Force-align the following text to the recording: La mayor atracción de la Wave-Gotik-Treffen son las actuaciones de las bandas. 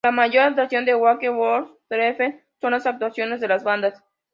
La 0.03 0.09
mayor 0.11 0.45
atracción 0.45 0.83
de 0.83 0.93
la 0.93 0.97
Wave-Gotik-Treffen 0.97 2.43
son 2.59 2.71
las 2.71 2.87
actuaciones 2.87 3.39
de 3.39 3.47
las 3.47 3.63
bandas. 3.63 4.03